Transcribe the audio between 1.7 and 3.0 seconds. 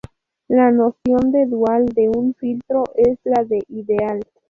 de un filtro